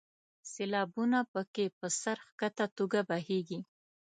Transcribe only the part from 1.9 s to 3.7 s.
سر ښکته توګه بهیږي.